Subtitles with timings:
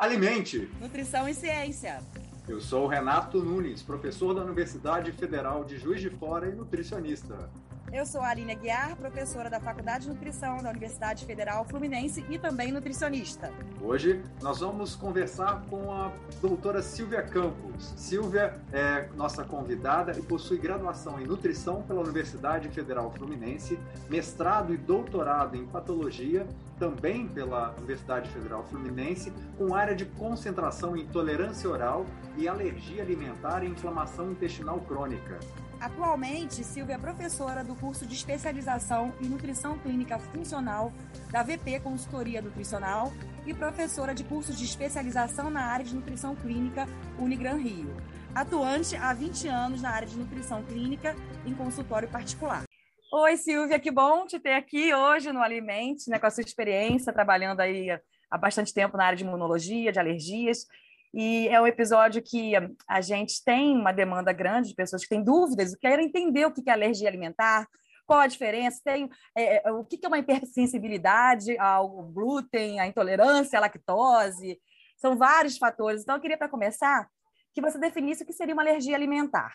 [0.00, 0.66] Alimente!
[0.80, 2.00] Nutrição e ciência.
[2.48, 7.50] Eu sou o Renato Nunes, professor da Universidade Federal de Juiz de Fora e nutricionista.
[7.92, 12.38] Eu sou a Aline Guiar, professora da Faculdade de Nutrição da Universidade Federal Fluminense e
[12.38, 13.52] também nutricionista.
[13.82, 17.92] Hoje nós vamos conversar com a doutora Silvia Campos.
[17.96, 23.76] Silvia é nossa convidada e possui graduação em nutrição pela Universidade Federal Fluminense,
[24.08, 26.46] mestrado e doutorado em patologia
[26.78, 33.64] também pela Universidade Federal Fluminense, com área de concentração em intolerância oral e alergia alimentar
[33.64, 35.40] e inflamação intestinal crônica.
[35.80, 40.92] Atualmente, Silvia é professora do curso de especialização em nutrição clínica funcional
[41.30, 43.10] da VP Consultoria Nutricional
[43.46, 46.86] e professora de curso de especialização na área de nutrição clínica
[47.18, 47.96] Unigran Rio.
[48.34, 51.16] Atuante há 20 anos na área de nutrição clínica
[51.46, 52.64] em consultório particular.
[53.10, 57.10] Oi, Silvia, que bom te ter aqui hoje no Alimente, né, com a sua experiência
[57.10, 57.88] trabalhando aí
[58.30, 60.66] há bastante tempo na área de imunologia, de alergias.
[61.12, 62.52] E é um episódio que
[62.86, 66.68] a gente tem uma demanda grande de pessoas que têm dúvidas, querem entender o que
[66.68, 67.66] é alergia alimentar,
[68.06, 73.58] qual a diferença, tem é, é o que é uma hipersensibilidade ao glúten, à intolerância
[73.58, 74.60] à lactose,
[74.96, 76.02] são vários fatores.
[76.02, 77.08] Então, eu queria, para começar,
[77.52, 79.54] que você definisse o que seria uma alergia alimentar,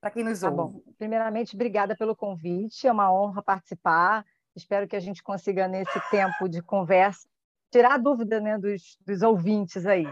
[0.00, 0.74] para quem nos tá ouve.
[0.74, 4.24] Bom, primeiramente, obrigada pelo convite, é uma honra participar.
[4.56, 7.28] Espero que a gente consiga, nesse tempo de conversa,
[7.70, 10.06] tirar a dúvida né, dos, dos ouvintes aí.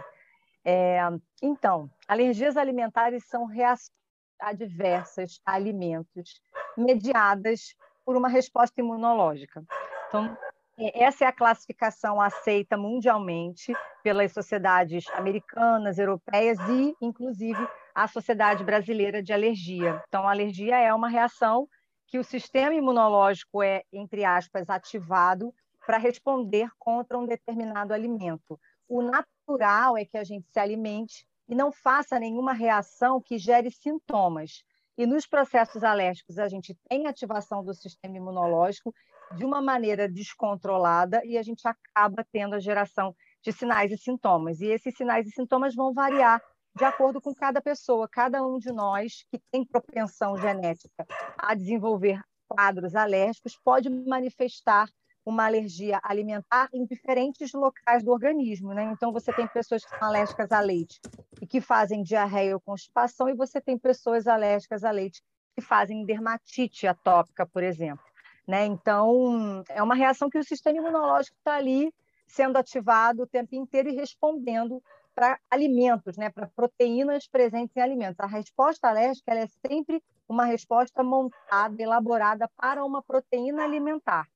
[0.69, 0.99] É,
[1.41, 3.95] então, alergias alimentares são reações
[4.41, 6.41] adversas a alimentos
[6.77, 9.65] mediadas por uma resposta imunológica.
[10.09, 10.37] Então,
[10.77, 13.73] é, essa é a classificação aceita mundialmente
[14.03, 20.03] pelas sociedades americanas, europeias e, inclusive, a Sociedade Brasileira de Alergia.
[20.09, 21.69] Então, a alergia é uma reação
[22.09, 25.55] que o sistema imunológico é, entre aspas, ativado
[25.87, 28.59] para responder contra um determinado alimento.
[28.89, 29.01] O
[29.47, 34.65] natural é que a gente se alimente e não faça nenhuma reação que gere sintomas.
[34.99, 38.93] E nos processos alérgicos, a gente tem ativação do sistema imunológico
[39.37, 44.61] de uma maneira descontrolada e a gente acaba tendo a geração de sinais e sintomas.
[44.61, 46.43] E esses sinais e sintomas vão variar
[46.75, 48.09] de acordo com cada pessoa.
[48.11, 51.07] Cada um de nós que tem propensão genética
[51.39, 54.89] a desenvolver quadros alérgicos pode manifestar
[55.27, 58.85] uma alergia alimentar em diferentes locais do organismo, né?
[58.93, 61.01] Então você tem pessoas que são alérgicas a leite
[61.43, 65.21] e que fazem diarreia ou constipação, e você tem pessoas alérgicas a leite
[65.57, 68.05] que fazem dermatite atópica, por exemplo,
[68.47, 68.67] né?
[68.67, 71.93] Então é uma reação que o sistema imunológico está ali
[72.25, 74.81] sendo ativado o tempo inteiro e respondendo
[75.13, 76.31] para alimentos, né?
[76.31, 78.21] Para proteínas presentes em alimentos.
[78.21, 84.29] A resposta alérgica é sempre uma resposta montada, elaborada para uma proteína alimentar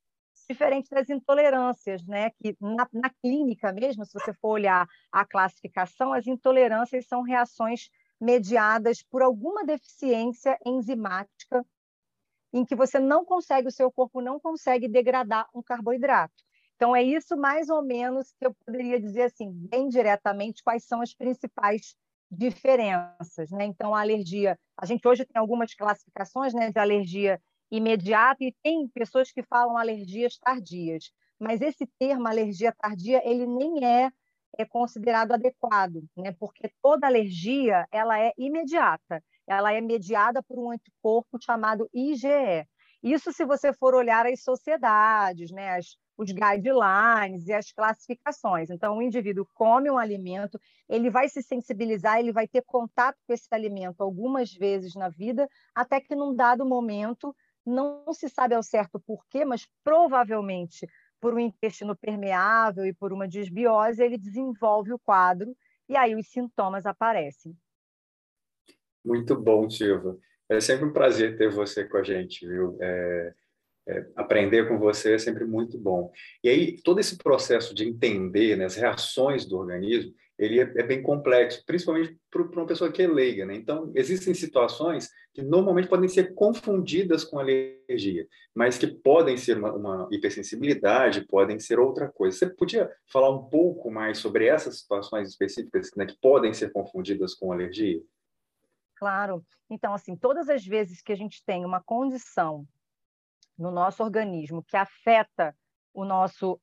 [0.51, 2.31] diferente das intolerâncias, né?
[2.31, 7.89] Que na, na, clínica mesmo, se você for olhar a classificação, as intolerâncias são reações
[8.19, 11.65] mediadas por alguma deficiência enzimática
[12.53, 16.33] em que você não consegue, o seu corpo não consegue degradar um carboidrato.
[16.75, 21.01] Então, é isso mais ou menos que eu poderia dizer assim, bem diretamente, quais são
[21.01, 21.95] as principais
[22.29, 23.51] diferenças.
[23.51, 23.65] Né?
[23.65, 27.41] Então, a alergia, a gente hoje tem algumas classificações né, de alergia
[27.71, 33.83] imediata e tem pessoas que falam alergias tardias, mas esse termo alergia tardia ele nem
[33.85, 34.11] é,
[34.57, 36.33] é considerado adequado, né?
[36.33, 42.67] Porque toda alergia ela é imediata, ela é mediada por um anticorpo chamado IgE.
[43.01, 45.77] Isso se você for olhar as sociedades, né?
[45.77, 48.69] As, os guidelines e as classificações.
[48.69, 53.33] Então, o indivíduo come um alimento, ele vai se sensibilizar, ele vai ter contato com
[53.33, 57.35] esse alimento algumas vezes na vida, até que num dado momento
[57.65, 60.87] não se sabe ao certo por quê, mas provavelmente
[61.19, 65.55] por um intestino permeável e por uma desbiose, ele desenvolve o quadro
[65.87, 67.55] e aí os sintomas aparecem.
[69.05, 70.17] Muito bom, Silva.
[70.49, 72.77] É sempre um prazer ter você com a gente, viu?
[72.81, 73.33] É,
[73.87, 76.11] é, aprender com você é sempre muito bom.
[76.43, 80.83] E aí, todo esse processo de entender né, as reações do organismo, ele é, é
[80.83, 83.45] bem complexo, principalmente para uma pessoa que é leiga.
[83.45, 83.55] Né?
[83.55, 89.71] Então, existem situações que normalmente podem ser confundidas com alergia, mas que podem ser uma,
[89.71, 92.35] uma hipersensibilidade, podem ser outra coisa.
[92.35, 97.35] Você podia falar um pouco mais sobre essas situações específicas né, que podem ser confundidas
[97.35, 98.01] com alergia?
[98.95, 99.45] Claro.
[99.69, 102.67] Então, assim, todas as vezes que a gente tem uma condição
[103.57, 105.55] no nosso organismo que afeta
[105.93, 106.59] o nosso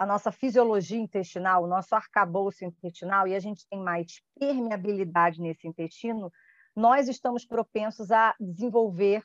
[0.00, 5.68] a nossa fisiologia intestinal, o nosso arcabouço intestinal, e a gente tem mais permeabilidade nesse
[5.68, 6.32] intestino,
[6.74, 9.22] nós estamos propensos a desenvolver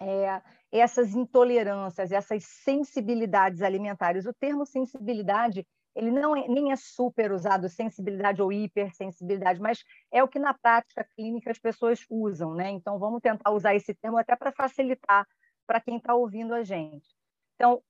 [0.00, 0.40] é,
[0.70, 4.24] essas intolerâncias, essas sensibilidades alimentares.
[4.24, 5.66] O termo sensibilidade
[5.96, 10.54] ele não é, nem é super usado, sensibilidade ou hipersensibilidade, mas é o que na
[10.54, 12.70] prática clínica as pessoas usam, né?
[12.70, 15.26] Então vamos tentar usar esse termo até para facilitar
[15.66, 17.08] para quem está ouvindo a gente.
[17.56, 17.82] Então,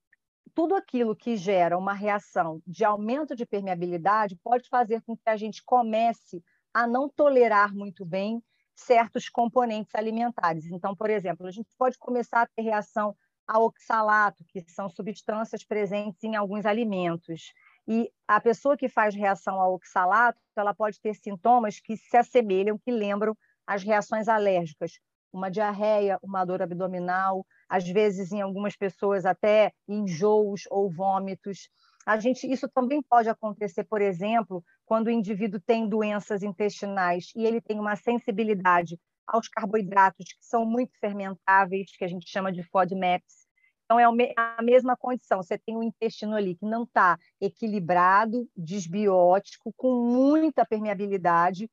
[0.49, 5.37] tudo aquilo que gera uma reação de aumento de permeabilidade pode fazer com que a
[5.37, 6.43] gente comece
[6.73, 8.43] a não tolerar muito bem
[8.75, 10.67] certos componentes alimentares.
[10.67, 13.17] Então, por exemplo, a gente pode começar a ter reação
[13.47, 17.53] a oxalato, que são substâncias presentes em alguns alimentos.
[17.87, 22.79] E a pessoa que faz reação ao oxalato, ela pode ter sintomas que se assemelham,
[22.79, 23.37] que lembram
[23.67, 25.01] as reações alérgicas,
[25.33, 31.69] uma diarreia, uma dor abdominal, às vezes em algumas pessoas até enjoos ou vômitos.
[32.07, 37.45] A gente, isso também pode acontecer, por exemplo, quando o indivíduo tem doenças intestinais e
[37.45, 42.63] ele tem uma sensibilidade aos carboidratos que são muito fermentáveis, que a gente chama de
[42.63, 43.47] FODMAPs.
[43.85, 44.05] Então, é
[44.37, 45.43] a mesma condição.
[45.43, 51.71] Você tem um intestino ali que não está equilibrado, desbiótico, com muita permeabilidade,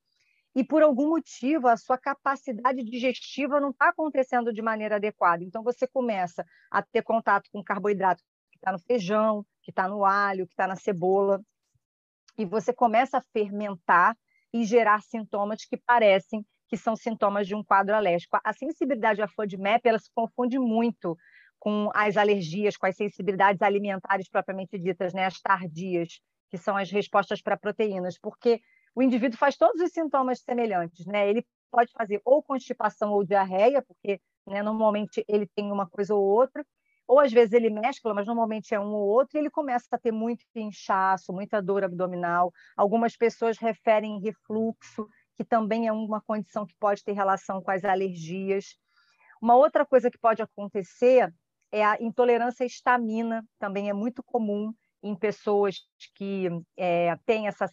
[0.56, 5.44] e por algum motivo a sua capacidade digestiva não está acontecendo de maneira adequada.
[5.44, 10.06] Então você começa a ter contato com carboidrato que está no feijão, que está no
[10.06, 11.42] alho, que está na cebola,
[12.38, 14.18] e você começa a fermentar
[14.54, 18.40] e gerar sintomas que parecem que são sintomas de um quadro alérgico.
[18.44, 21.18] A sensibilidade à FODMAP ela se confunde muito
[21.60, 26.20] com as alergias, com as sensibilidades alimentares propriamente ditas, né, as tardias,
[26.50, 28.62] que são as respostas para proteínas, porque
[28.96, 31.30] o indivíduo faz todos os sintomas semelhantes, né?
[31.30, 36.24] Ele pode fazer ou constipação ou diarreia, porque né, normalmente ele tem uma coisa ou
[36.24, 36.66] outra,
[37.08, 39.98] ou às vezes ele mescla, mas normalmente é um ou outro, e ele começa a
[39.98, 42.52] ter muito inchaço, muita dor abdominal.
[42.76, 47.84] Algumas pessoas referem refluxo, que também é uma condição que pode ter relação com as
[47.84, 48.78] alergias.
[49.42, 51.32] Uma outra coisa que pode acontecer
[51.72, 55.78] é a intolerância à estamina, também é muito comum em pessoas
[56.16, 56.48] que
[56.78, 57.66] é, têm essa,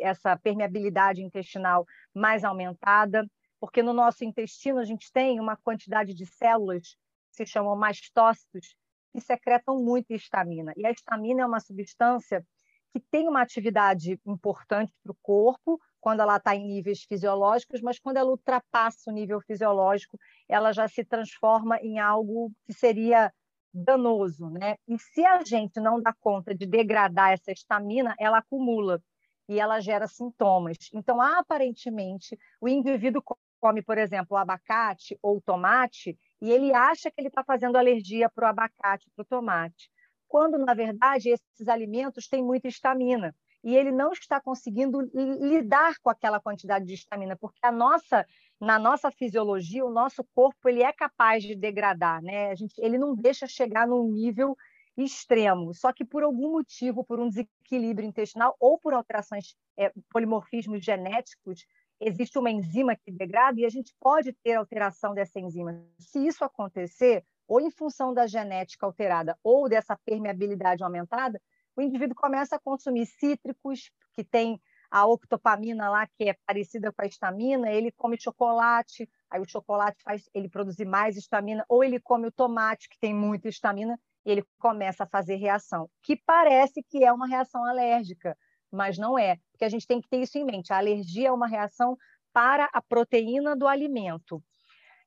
[0.00, 1.84] essa permeabilidade intestinal
[2.14, 3.26] mais aumentada,
[3.60, 6.96] porque no nosso intestino a gente tem uma quantidade de células
[7.30, 8.74] que se chamam mastócitos,
[9.12, 10.72] que secretam muito histamina.
[10.76, 12.44] E a histamina é uma substância
[12.92, 17.98] que tem uma atividade importante para o corpo quando ela está em níveis fisiológicos, mas
[17.98, 23.32] quando ela ultrapassa o nível fisiológico, ela já se transforma em algo que seria
[23.72, 24.76] danoso, né?
[24.86, 29.02] E se a gente não dá conta de degradar essa estamina, ela acumula
[29.48, 30.76] e ela gera sintomas.
[30.92, 33.22] Então, aparentemente, o indivíduo
[33.60, 38.46] come, por exemplo, abacate ou tomate e ele acha que ele está fazendo alergia para
[38.46, 39.90] o abacate, para o tomate,
[40.28, 46.10] quando na verdade esses alimentos têm muita estamina e ele não está conseguindo lidar com
[46.10, 48.24] aquela quantidade de estamina, porque a nossa
[48.60, 52.50] na nossa fisiologia, o nosso corpo ele é capaz de degradar, né?
[52.50, 54.56] A gente, ele não deixa chegar num nível
[54.96, 60.84] extremo, só que por algum motivo, por um desequilíbrio intestinal ou por alterações, é, polimorfismos
[60.84, 61.64] genéticos,
[62.00, 65.80] existe uma enzima que degrada e a gente pode ter alteração dessa enzima.
[65.98, 71.40] Se isso acontecer, ou em função da genética alterada ou dessa permeabilidade aumentada,
[71.76, 77.02] o indivíduo começa a consumir cítricos que têm a octopamina lá, que é parecida com
[77.02, 82.00] a estamina, ele come chocolate, aí o chocolate faz ele produzir mais estamina, ou ele
[82.00, 86.82] come o tomate, que tem muita estamina, e ele começa a fazer reação, que parece
[86.82, 88.36] que é uma reação alérgica,
[88.70, 90.72] mas não é, porque a gente tem que ter isso em mente.
[90.72, 91.96] A alergia é uma reação
[92.32, 94.42] para a proteína do alimento.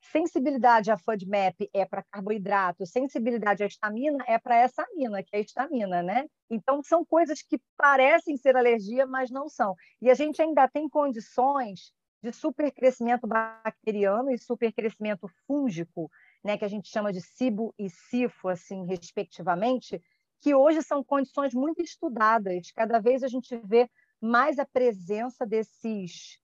[0.02, 5.38] Sensibilidade à FODMAP é para carboidrato, sensibilidade à estamina é para essa amina, que é
[5.38, 6.26] a estamina, né?
[6.50, 9.76] Então, são coisas que parecem ser alergia, mas não são.
[10.02, 11.94] E a gente ainda tem condições
[12.24, 16.10] de supercrescimento bacteriano e supercrescimento fúngico,
[16.44, 20.02] né, que a gente chama de SIBO e SIFO, assim, respectivamente,
[20.42, 22.72] que hoje são condições muito estudadas.
[22.72, 23.88] Cada vez a gente vê
[24.20, 26.41] mais a presença desses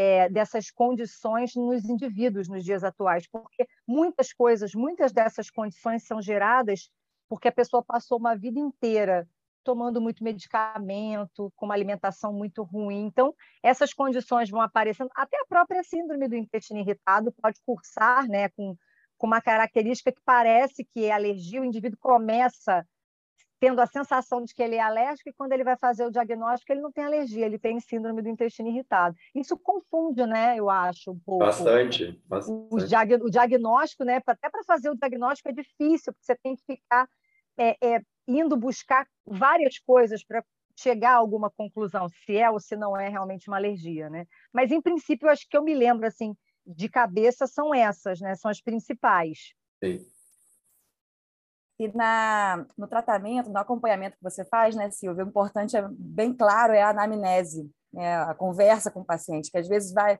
[0.00, 6.22] é, dessas condições nos indivíduos nos dias atuais, porque muitas coisas, muitas dessas condições são
[6.22, 6.88] geradas
[7.28, 9.28] porque a pessoa passou uma vida inteira
[9.64, 13.06] tomando muito medicamento, com uma alimentação muito ruim.
[13.06, 15.10] Então, essas condições vão aparecendo.
[15.16, 18.76] Até a própria síndrome do intestino irritado pode cursar né, com,
[19.18, 22.86] com uma característica que parece que é alergia, o indivíduo começa
[23.60, 26.72] tendo a sensação de que ele é alérgico e quando ele vai fazer o diagnóstico
[26.72, 29.16] ele não tem alergia, ele tem síndrome do intestino irritado.
[29.34, 30.56] Isso confunde, né?
[30.56, 31.44] Eu acho um pouco.
[31.44, 32.20] Bastante.
[32.26, 32.68] bastante.
[32.70, 34.20] O, diag o diagnóstico, né?
[34.26, 37.08] Até para fazer o diagnóstico é difícil, porque você tem que ficar
[37.58, 40.44] é, é, indo buscar várias coisas para
[40.76, 44.26] chegar a alguma conclusão, se é ou se não é realmente uma alergia, né?
[44.52, 48.34] Mas em princípio, acho que eu me lembro assim de cabeça são essas, né?
[48.36, 49.54] São as principais.
[49.82, 50.06] Sim.
[51.78, 56.34] E na, no tratamento, no acompanhamento que você faz, né, Silvia, o importante é bem
[56.34, 60.18] claro é a anamnese, né, a conversa com o paciente, que às vezes vai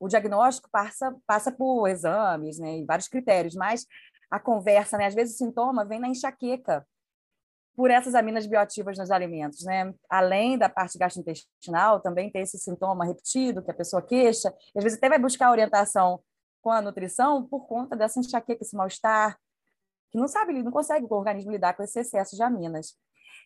[0.00, 3.86] o diagnóstico passa passa por exames, né, e vários critérios, mas
[4.30, 6.84] a conversa, né, às vezes o sintoma vem na enxaqueca
[7.76, 9.94] por essas aminas bioativas nos alimentos, né?
[10.08, 14.98] Além da parte gastrointestinal, também tem esse sintoma repetido que a pessoa queixa, às vezes
[14.98, 16.20] até vai buscar orientação
[16.60, 19.38] com a nutrição por conta dessa enxaqueca, esse mal-estar,
[20.10, 22.96] que não sabe, não consegue o organismo lidar com esse excesso de aminas.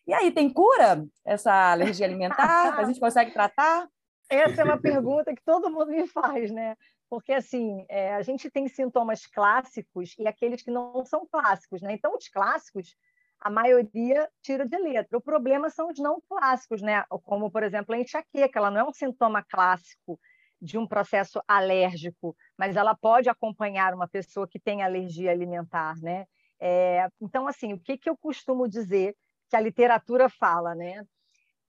[0.07, 2.77] E aí, tem cura essa alergia alimentar?
[2.77, 3.87] a gente consegue tratar?
[4.29, 6.75] Essa é uma pergunta que todo mundo me faz, né?
[7.09, 11.93] Porque, assim, é, a gente tem sintomas clássicos e aqueles que não são clássicos, né?
[11.93, 12.95] Então, os clássicos,
[13.39, 15.17] a maioria tira de letra.
[15.17, 17.03] O problema são os não clássicos, né?
[17.23, 20.19] Como, por exemplo, a enxaqueca, ela não é um sintoma clássico
[20.59, 26.25] de um processo alérgico, mas ela pode acompanhar uma pessoa que tem alergia alimentar, né?
[26.59, 29.15] É, então, assim, o que, que eu costumo dizer
[29.49, 31.03] que a literatura fala, né?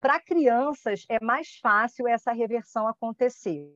[0.01, 3.69] Para crianças é mais fácil essa reversão acontecer.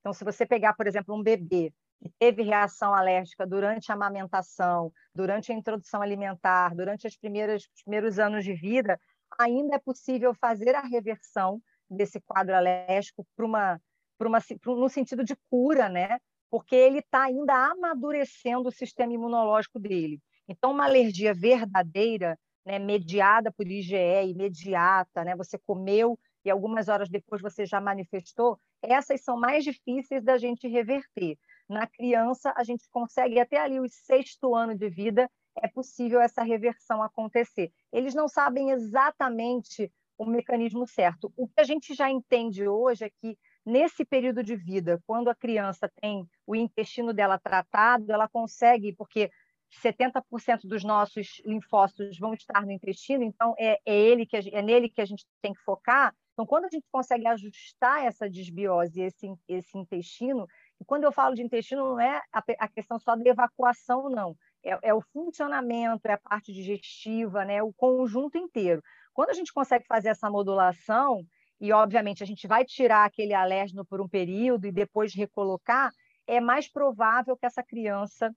[0.00, 4.92] Então, se você pegar, por exemplo, um bebê que teve reação alérgica durante a amamentação,
[5.14, 8.98] durante a introdução alimentar, durante as primeiras, os primeiros anos de vida,
[9.38, 11.60] ainda é possível fazer a reversão
[11.90, 13.80] desse quadro alérgico para uma,
[14.20, 16.18] uma, no sentido de cura, né?
[16.50, 20.20] Porque ele está ainda amadurecendo o sistema imunológico dele.
[20.48, 23.96] Então, uma alergia verdadeira, né, mediada por IgE,
[24.28, 30.24] imediata, né, você comeu e algumas horas depois você já manifestou, essas são mais difíceis
[30.24, 31.36] da gente reverter.
[31.68, 35.28] Na criança, a gente consegue até ali o sexto ano de vida,
[35.62, 37.70] é possível essa reversão acontecer.
[37.92, 41.32] Eles não sabem exatamente o mecanismo certo.
[41.36, 45.34] O que a gente já entende hoje é que nesse período de vida, quando a
[45.34, 49.30] criança tem o intestino dela tratado, ela consegue, porque
[49.70, 54.88] 70% dos nossos linfócitos vão estar no intestino, então é, é, ele que é nele
[54.88, 56.14] que a gente tem que focar.
[56.32, 60.46] Então, quando a gente consegue ajustar essa desbiose, esse, esse intestino,
[60.80, 64.36] e quando eu falo de intestino, não é a, a questão só da evacuação, não.
[64.62, 67.62] É, é, o funcionamento, é a parte digestiva, né?
[67.62, 68.82] o conjunto inteiro.
[69.12, 71.26] Quando a gente consegue fazer essa modulação,
[71.60, 75.90] e obviamente a gente vai tirar aquele alérgeno por um período e depois recolocar,
[76.26, 78.30] é mais provável que essa criança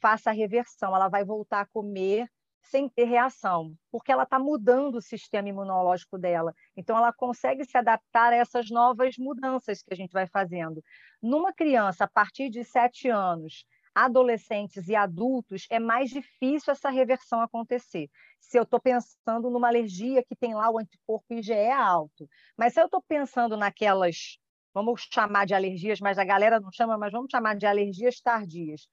[0.00, 2.28] faça a reversão, ela vai voltar a comer
[2.62, 6.54] sem ter reação, porque ela está mudando o sistema imunológico dela.
[6.76, 10.82] Então, ela consegue se adaptar a essas novas mudanças que a gente vai fazendo.
[11.22, 13.64] Numa criança, a partir de sete anos,
[13.94, 18.08] adolescentes e adultos, é mais difícil essa reversão acontecer.
[18.38, 22.80] Se eu estou pensando numa alergia que tem lá o anticorpo IgE alto, mas se
[22.80, 24.38] eu estou pensando naquelas,
[24.72, 28.86] vamos chamar de alergias, mas a galera não chama, mas vamos chamar de alergias tardias,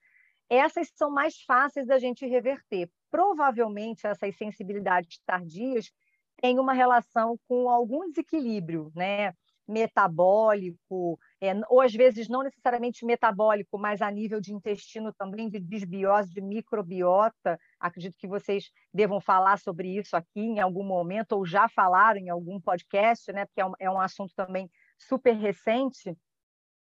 [0.48, 2.88] essas são mais fáceis da gente reverter.
[3.10, 5.90] Provavelmente essas sensibilidades tardias
[6.40, 9.32] têm uma relação com algum desequilíbrio, né?
[9.68, 15.58] metabólico, é, ou às vezes não necessariamente metabólico, mas a nível de intestino também, de
[15.58, 17.58] desbiose, de microbiota.
[17.80, 22.28] Acredito que vocês devam falar sobre isso aqui em algum momento, ou já falaram em
[22.28, 23.44] algum podcast, né?
[23.46, 26.16] porque é um, é um assunto também super recente.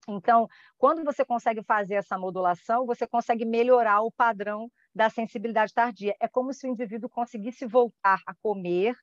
[0.08, 6.16] Então, quando você consegue fazer essa modulação, você consegue melhorar o padrão da sensibilidade tardia.
[6.20, 8.96] É como se o indivíduo conseguisse voltar a comer,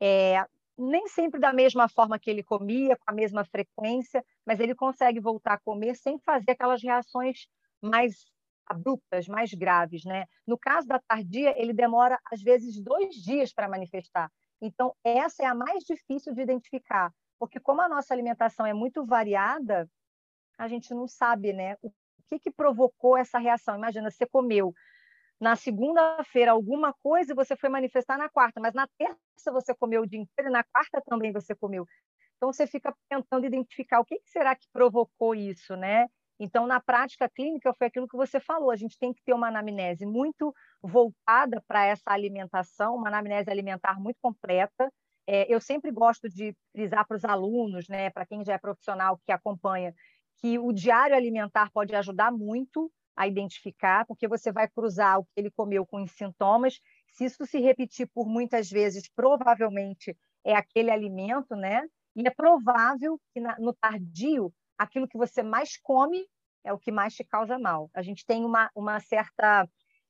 [0.00, 0.44] é,
[0.78, 5.20] nem sempre da mesma forma que ele comia, com a mesma frequência, mas ele consegue
[5.20, 7.46] voltar a comer sem fazer aquelas reações
[7.80, 8.24] mais
[8.66, 10.26] abruptas, mais graves, né?
[10.46, 14.30] No caso da tardia, ele demora às vezes dois dias para manifestar.
[14.60, 19.04] Então, essa é a mais difícil de identificar, porque como a nossa alimentação é muito
[19.04, 19.88] variada,
[20.58, 21.76] a gente não sabe, né?
[21.82, 21.92] O
[22.28, 23.76] que, que provocou essa reação?
[23.76, 24.74] Imagina, você comeu
[25.40, 30.02] na segunda-feira alguma coisa e você foi manifestar na quarta, mas na terça você comeu
[30.02, 31.86] o dia inteiro e na quarta também você comeu.
[32.36, 36.06] Então você fica tentando identificar o que, que será que provocou isso, né?
[36.38, 39.48] Então, na prática clínica, foi aquilo que você falou: a gente tem que ter uma
[39.48, 44.92] anamnese muito voltada para essa alimentação, uma anamnese alimentar muito completa.
[45.26, 49.18] É, eu sempre gosto de frisar para os alunos, né, para quem já é profissional
[49.26, 49.92] que acompanha,
[50.38, 55.30] que o diário alimentar pode ajudar muito a identificar, porque você vai cruzar o que
[55.36, 56.78] ele comeu com os sintomas.
[57.12, 61.82] Se isso se repetir por muitas vezes, provavelmente é aquele alimento, né?
[62.14, 66.26] E é provável que no tardio, aquilo que você mais come
[66.62, 67.90] é o que mais te causa mal.
[67.94, 69.68] A gente tem uma, uma certa.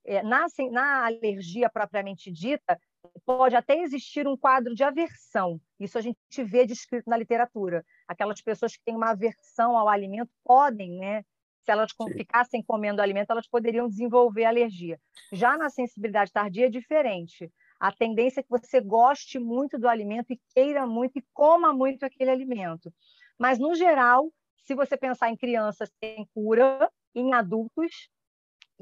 [0.08, 2.78] É, na, na alergia propriamente dita,
[3.24, 5.60] pode até existir um quadro de aversão.
[5.80, 7.84] Isso a gente vê descrito na literatura.
[8.08, 11.22] Aquelas pessoas que têm uma aversão ao alimento podem né,
[11.66, 15.00] se elas ficassem comendo alimento, elas poderiam desenvolver alergia.
[15.32, 17.52] Já na sensibilidade tardia é diferente.
[17.80, 22.04] A tendência é que você goste muito do alimento e queira muito e coma muito
[22.04, 22.92] aquele alimento.
[23.38, 24.32] Mas, no geral,
[24.64, 28.08] se você pensar em crianças, tem cura, em adultos,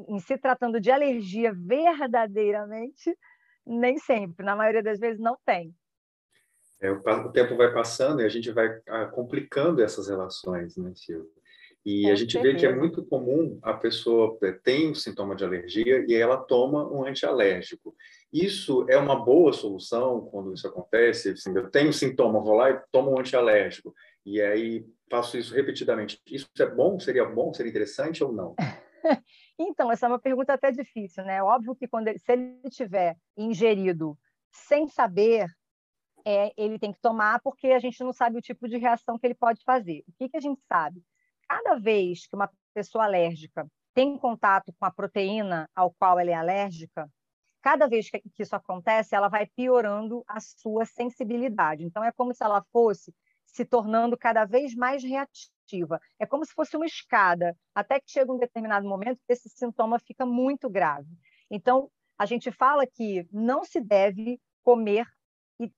[0.09, 3.16] em se tratando de alergia verdadeiramente,
[3.66, 5.75] nem sempre, na maioria das vezes não tem.
[6.81, 11.31] É, o, tempo vai passando e a gente vai ah, complicando essas relações, né, Silvia?
[11.85, 15.37] E Com a gente vê que é muito comum a pessoa é, tem um sintoma
[15.37, 17.95] de alergia e ela toma um antialérgico.
[18.33, 21.31] Isso é uma boa solução quando isso acontece?
[21.31, 23.95] Assim, eu tenho um sintoma, vou lá e tomo um antialérgico.
[24.25, 26.19] E aí faço isso repetidamente.
[26.26, 26.99] Isso é bom?
[26.99, 27.52] Seria bom?
[27.52, 28.54] Seria interessante ou não?
[29.59, 31.43] então, essa é uma pergunta até difícil, né?
[31.43, 34.19] Óbvio que quando ele, se ele tiver ingerido
[34.50, 35.47] sem saber,
[36.25, 39.26] é, ele tem que tomar, porque a gente não sabe o tipo de reação que
[39.26, 40.04] ele pode fazer.
[40.09, 41.02] O que, que a gente sabe?
[41.49, 46.35] Cada vez que uma pessoa alérgica tem contato com a proteína ao qual ela é
[46.35, 47.09] alérgica,
[47.62, 51.85] cada vez que isso acontece, ela vai piorando a sua sensibilidade.
[51.85, 53.14] Então, é como se ela fosse
[53.47, 56.00] se tornando cada vez mais reativa.
[56.19, 59.99] É como se fosse uma escada, até que chega um determinado momento que esse sintoma
[59.99, 61.09] fica muito grave.
[61.50, 65.07] Então, a gente fala que não se deve comer
[65.61, 65.71] e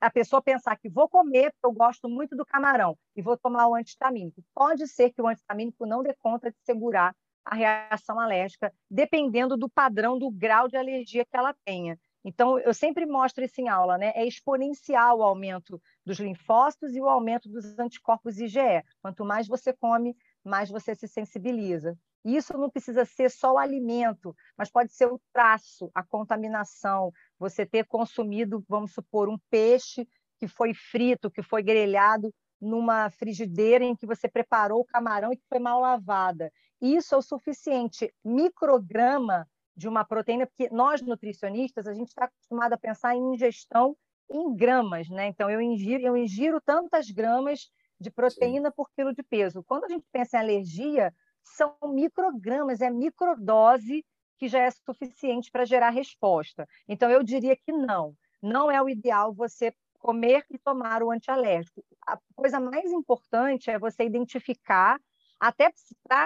[0.00, 3.66] a pessoa pensar que vou comer porque eu gosto muito do camarão e vou tomar
[3.68, 4.42] o antihistamínico.
[4.54, 9.68] Pode ser que o antihistamínico não dê conta de segurar a reação alérgica, dependendo do
[9.68, 11.98] padrão, do grau de alergia que ela tenha.
[12.24, 14.10] Então, eu sempre mostro isso em aula, né?
[14.14, 18.82] É exponencial o aumento dos linfócitos e o aumento dos anticorpos IgE.
[19.02, 21.98] Quanto mais você come, mais você se sensibiliza.
[22.24, 27.12] E isso não precisa ser só o alimento, mas pode ser o traço, a contaminação,
[27.38, 33.84] você ter consumido, vamos supor, um peixe que foi frito, que foi grelhado numa frigideira
[33.84, 36.50] em que você preparou o camarão e que foi mal lavada.
[36.80, 38.12] Isso é o suficiente.
[38.24, 43.96] Micrograma de uma proteína, porque nós nutricionistas, a gente está acostumado a pensar em ingestão
[44.30, 45.26] em gramas, né?
[45.26, 48.74] Então, eu ingiro, eu ingiro tantas gramas de proteína Sim.
[48.76, 49.62] por quilo de peso.
[49.64, 51.12] Quando a gente pensa em alergia,
[51.44, 54.04] são microgramas, é microdose
[54.38, 56.66] que já é suficiente para gerar resposta.
[56.88, 58.14] Então, eu diria que não.
[58.42, 61.82] Não é o ideal você comer e tomar o antialérgico.
[62.06, 65.00] A coisa mais importante é você identificar
[65.40, 65.70] até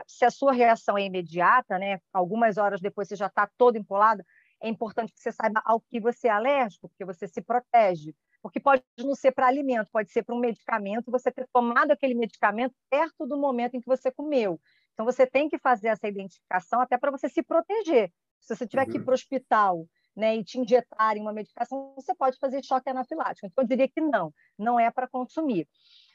[0.07, 2.01] se a sua reação é imediata, né?
[2.13, 4.25] Algumas horas depois você já está todo empolado,
[4.61, 8.15] é importante que você saiba ao que você é alérgico, porque você se protege.
[8.43, 12.15] Porque pode não ser para alimento, pode ser para um medicamento, você ter tomado aquele
[12.15, 14.61] medicamento perto do momento em que você comeu.
[14.99, 18.13] Então, você tem que fazer essa identificação até para você se proteger.
[18.41, 18.91] Se você tiver uhum.
[18.91, 19.05] que ir uhum.
[19.05, 23.47] para o hospital né, e te injetarem uma medicação, você pode fazer choque anafilático.
[23.47, 25.69] Então, eu diria que não, não é para consumir.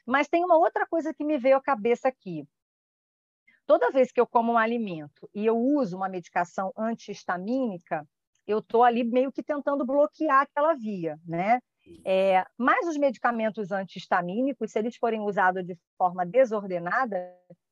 [0.06, 2.46] Mas tem uma outra coisa que me veio à cabeça aqui.
[3.64, 8.06] Toda vez que eu como um alimento e eu uso uma medicação antihistamínica,
[8.46, 11.58] eu estou ali meio que tentando bloquear aquela via, né?
[12.04, 17.16] É, mas os medicamentos antihistamínicos, se eles forem usados de forma desordenada,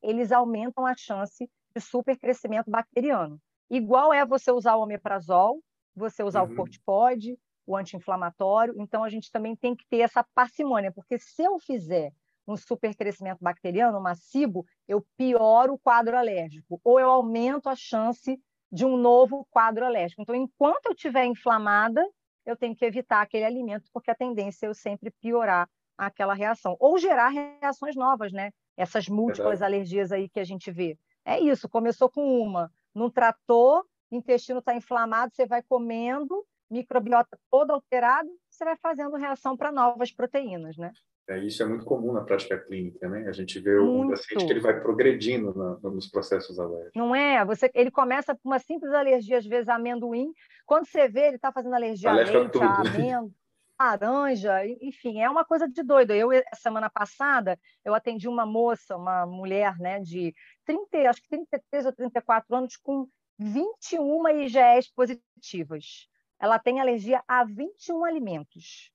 [0.01, 3.39] eles aumentam a chance de supercrescimento bacteriano.
[3.69, 5.61] Igual é você usar o omeprazol,
[5.95, 6.53] você usar uhum.
[6.53, 8.75] o corticoide, o anti-inflamatório.
[8.77, 12.11] Então, a gente também tem que ter essa parcimônia, porque se eu fizer
[12.47, 18.39] um supercrescimento bacteriano massivo, eu pioro o quadro alérgico, ou eu aumento a chance
[18.71, 20.21] de um novo quadro alérgico.
[20.21, 22.05] Então, enquanto eu estiver inflamada,
[22.45, 26.75] eu tenho que evitar aquele alimento, porque a tendência é eu sempre piorar aquela reação,
[26.79, 28.51] ou gerar reações novas, né?
[28.75, 29.75] Essas múltiplas Verdade.
[29.75, 30.97] alergias aí que a gente vê.
[31.23, 37.71] É isso, começou com uma, não tratou, intestino está inflamado, você vai comendo, microbiota todo
[37.71, 40.91] alterado, você vai fazendo reação para novas proteínas, né?
[41.27, 43.27] É, isso é muito comum na prática clínica, né?
[43.29, 46.95] A gente vê o paciente que ele vai progredindo na, nos processos alérgicos.
[46.95, 47.45] Não é?
[47.45, 50.33] Você, ele começa com uma simples alergia, às vezes, a amendoim.
[50.65, 53.31] Quando você vê, ele está fazendo alergia a leite, a amêndoa,
[53.79, 56.11] laranja, enfim, é uma coisa de doido.
[56.11, 60.33] Eu, semana passada, eu atendi uma moça, uma mulher, né, de
[60.65, 63.07] 30, acho que 33 ou 34 anos, com
[63.39, 66.07] 21 IgEs positivas.
[66.43, 68.91] Ela tem alergia a 21 alimentos.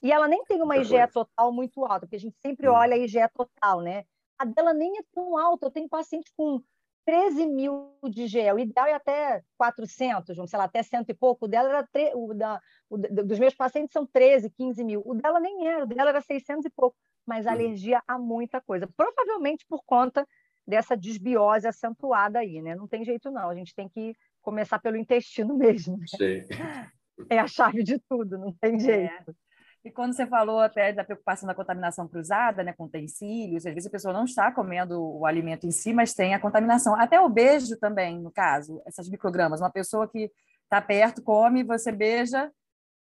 [0.00, 2.72] E ela nem tem uma IgE total muito alta, porque a gente sempre hum.
[2.72, 4.04] olha a IgE total, né?
[4.38, 5.66] A dela nem é tão alta.
[5.66, 6.62] Eu tenho paciente com
[7.04, 8.52] 13 mil de IgE.
[8.52, 11.46] O ideal é até 400, vamos sei lá, até cento e pouco.
[11.46, 12.12] O dela era tre...
[12.14, 12.60] o da...
[12.88, 15.02] o dos meus pacientes são 13, 15 mil.
[15.04, 16.96] O dela nem era, o dela era 600 e pouco.
[17.26, 17.50] Mas hum.
[17.50, 18.88] alergia a muita coisa.
[18.96, 20.24] Provavelmente por conta
[20.64, 22.76] dessa desbiose acentuada aí, né?
[22.76, 23.48] Não tem jeito não.
[23.48, 24.14] A gente tem que
[24.46, 25.98] começar pelo intestino mesmo.
[26.08, 26.42] Sim.
[27.30, 28.78] É a chave de tudo, não tem é.
[28.78, 29.30] jeito.
[29.30, 29.34] É.
[29.82, 33.88] E quando você falou até da preocupação da contaminação cruzada, né, com utensílios, às vezes
[33.88, 36.94] a pessoa não está comendo o alimento em si, mas tem a contaminação.
[36.94, 39.62] Até o beijo também, no caso, essas microgramas.
[39.62, 40.30] Uma pessoa que
[40.64, 42.52] está perto, come, você beija,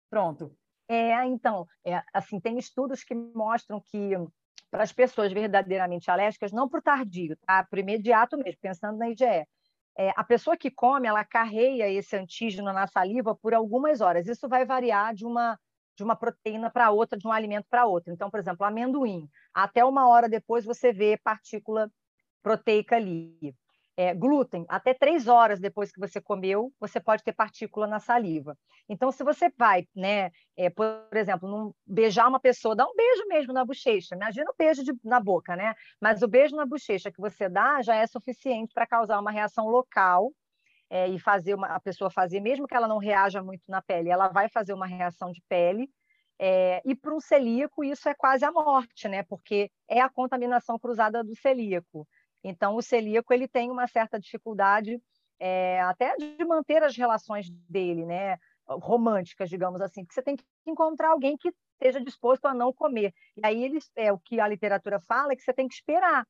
[0.10, 0.56] pronto.
[0.88, 4.14] É, então, é, assim, tem estudos que mostram que
[4.72, 7.62] para as pessoas verdadeiramente alérgicas, não para o tardio, tá?
[7.64, 9.46] Para o imediato mesmo, pensando na IgE.
[9.98, 14.28] É, a pessoa que come, ela carreia esse antígeno na saliva por algumas horas.
[14.28, 15.58] Isso vai variar de uma
[15.98, 18.14] de uma proteína para outra, de um alimento para outro.
[18.14, 21.90] Então, por exemplo, amendoim, até uma hora depois você vê partícula
[22.44, 23.56] proteica ali.
[24.00, 28.56] É, glúten, até três horas depois que você comeu, você pode ter partícula na saliva.
[28.88, 33.24] Então, se você vai, né, é, por exemplo, num, beijar uma pessoa, dá um beijo
[33.28, 35.74] mesmo na bochecha, imagina o beijo de, na boca, né?
[36.00, 39.66] Mas o beijo na bochecha que você dá já é suficiente para causar uma reação
[39.66, 40.32] local
[40.90, 44.10] é, e fazer uma, a pessoa fazer, mesmo que ela não reaja muito na pele,
[44.10, 45.90] ela vai fazer uma reação de pele.
[46.40, 49.24] É, e para um celíaco, isso é quase a morte, né?
[49.24, 52.08] Porque é a contaminação cruzada do celíaco.
[52.44, 55.02] Então, o celíaco ele tem uma certa dificuldade
[55.40, 58.38] é, até de manter as relações dele, né?
[58.66, 63.14] Românticas, digamos assim, porque você tem que encontrar alguém que esteja disposto a não comer.
[63.36, 66.26] E aí eles, é o que a literatura fala é que você tem que esperar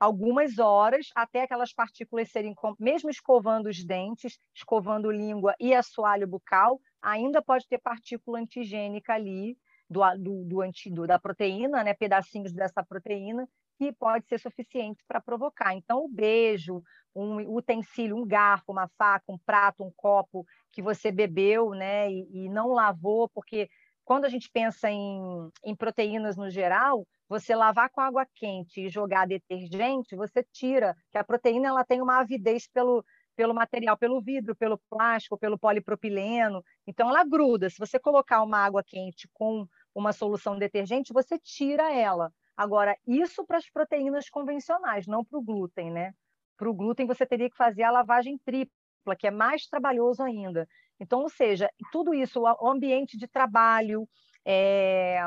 [0.00, 6.80] algumas horas até aquelas partículas serem, mesmo escovando os dentes, escovando língua e assoalho bucal,
[7.02, 9.58] ainda pode ter partícula antigênica ali
[9.88, 13.46] do, do, do da proteína, né, pedacinhos dessa proteína,
[13.80, 15.74] que pode ser suficiente para provocar.
[15.74, 16.82] Então, o beijo,
[17.16, 22.44] um utensílio, um garfo, uma faca, um prato, um copo que você bebeu né, e,
[22.44, 23.70] e não lavou, porque
[24.04, 28.90] quando a gente pensa em, em proteínas no geral, você lavar com água quente e
[28.90, 33.02] jogar detergente, você tira, que a proteína ela tem uma avidez pelo,
[33.34, 36.62] pelo material, pelo vidro, pelo plástico, pelo polipropileno.
[36.86, 37.70] Então ela gruda.
[37.70, 42.30] Se você colocar uma água quente com uma solução detergente, você tira ela.
[42.60, 46.12] Agora, isso para as proteínas convencionais, não para o glúten, né?
[46.58, 50.68] Para o glúten você teria que fazer a lavagem tripla, que é mais trabalhoso ainda.
[51.00, 54.06] Então, ou seja, tudo isso, o ambiente de trabalho,
[54.44, 55.22] é,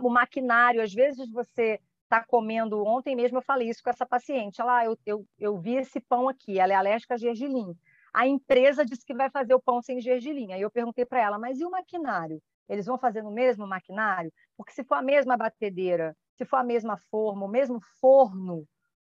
[0.00, 2.84] o maquinário, às vezes você está comendo.
[2.84, 4.60] Ontem mesmo eu falei isso com essa paciente.
[4.60, 7.76] Ela, ah, eu, eu, eu vi esse pão aqui, ela é alérgica a gergelim.
[8.12, 10.52] A empresa disse que vai fazer o pão sem gergelim.
[10.52, 12.40] Aí eu perguntei para ela, mas e o maquinário?
[12.68, 14.32] Eles vão fazer no mesmo maquinário?
[14.56, 18.66] Porque se for a mesma batedeira, se for a mesma forma, o mesmo forno,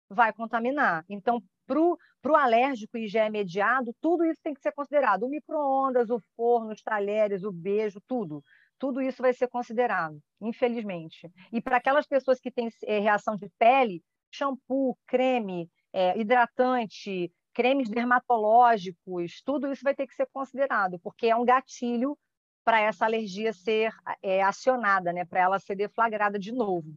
[0.09, 1.05] vai contaminar.
[1.09, 5.23] Então, para o alérgico e já é mediado, tudo isso tem que ser considerado.
[5.23, 8.43] O micro-ondas, o forno, os talheres, o beijo, tudo
[8.83, 11.31] tudo isso vai ser considerado, infelizmente.
[11.53, 17.89] E para aquelas pessoas que têm é, reação de pele, shampoo, creme, é, hidratante, cremes
[17.89, 22.17] dermatológicos, tudo isso vai ter que ser considerado, porque é um gatilho
[22.63, 26.93] para essa alergia ser é, acionada, né, para ela ser deflagrada de novo.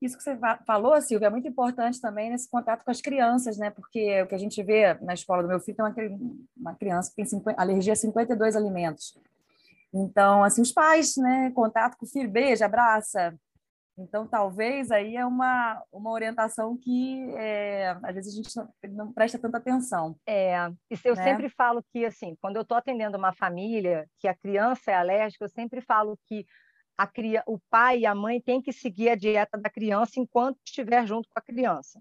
[0.00, 3.70] Isso que você falou, Silvia, é muito importante também nesse contato com as crianças, né?
[3.70, 6.18] Porque o que a gente vê na escola do meu filho tem uma,
[6.56, 9.16] uma criança que tem 50, alergia a 52 alimentos.
[9.94, 13.32] Então, assim, os pais, né, contato com o filho, beija, abraça.
[14.02, 19.12] Então, talvez aí é uma, uma orientação que é, às vezes a gente não, não,
[19.12, 20.16] presta tanta atenção.
[20.26, 20.54] É,
[20.90, 21.22] isso eu né?
[21.22, 25.44] sempre falo que, assim, quando eu estou atendendo uma família que a criança é alérgica,
[25.44, 26.44] eu sempre falo que
[26.98, 27.10] a,
[27.46, 31.28] o pai e a mãe têm que seguir a dieta da criança enquanto estiver junto
[31.28, 32.00] com a criança.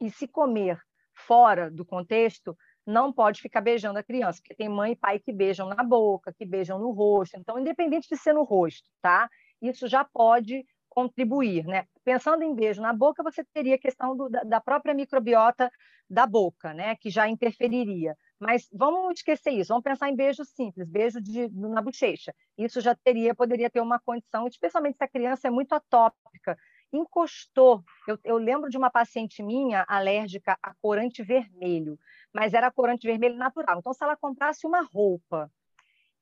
[0.00, 0.80] E se comer
[1.14, 5.32] fora do contexto, não pode ficar beijando a criança, porque tem mãe e pai que
[5.32, 7.36] beijam na boca, que beijam no rosto.
[7.36, 9.28] Então, independente de ser no rosto, tá?
[9.60, 10.64] Isso já pode
[10.98, 11.86] contribuir, né?
[12.04, 15.70] Pensando em beijo na boca, você teria a questão do, da própria microbiota
[16.10, 16.96] da boca, né?
[16.96, 18.16] Que já interferiria.
[18.40, 22.34] Mas vamos esquecer isso, vamos pensar em beijo simples, beijo de, na bochecha.
[22.56, 26.58] Isso já teria, poderia ter uma condição, especialmente se a criança é muito atópica,
[26.92, 27.84] encostou.
[28.08, 31.96] Eu, eu, lembro de uma paciente minha alérgica a corante vermelho,
[32.34, 33.78] mas era corante vermelho natural.
[33.78, 35.48] Então, se ela comprasse uma roupa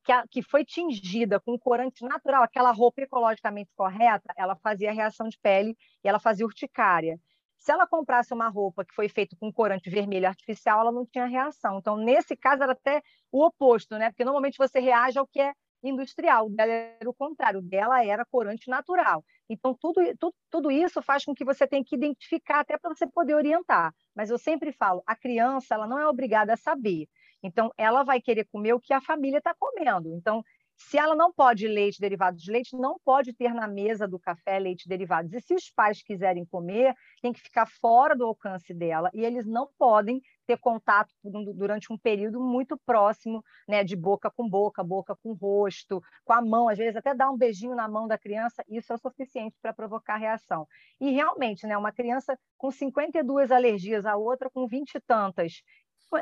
[0.07, 5.29] que, a, que foi tingida com corante natural, aquela roupa ecologicamente correta, ela fazia reação
[5.29, 7.19] de pele e ela fazia urticária.
[7.59, 11.27] Se ela comprasse uma roupa que foi feita com corante vermelho artificial, ela não tinha
[11.27, 11.79] reação.
[11.79, 14.11] Então, nesse caso, era até o oposto, né?
[14.11, 18.05] Porque normalmente você reage ao que é industrial, o dela era o contrário, o dela
[18.05, 19.25] era corante natural.
[19.49, 23.07] Então, tudo, tudo, tudo isso faz com que você tenha que identificar, até para você
[23.09, 23.93] poder orientar.
[24.15, 27.09] Mas eu sempre falo, a criança ela não é obrigada a saber.
[27.43, 30.13] Então, ela vai querer comer o que a família está comendo.
[30.15, 30.43] Então,
[30.77, 34.59] se ela não pode leite derivados de leite, não pode ter na mesa do café
[34.59, 35.33] leite derivados.
[35.33, 39.47] E se os pais quiserem comer, tem que ficar fora do alcance dela e eles
[39.47, 45.17] não podem ter contato durante um período muito próximo, né, de boca com boca, boca
[45.17, 48.63] com rosto, com a mão, às vezes até dar um beijinho na mão da criança,
[48.69, 50.69] isso é o suficiente para provocar reação.
[51.01, 55.63] E realmente, né, uma criança com 52 alergias, a outra com 20 e tantas,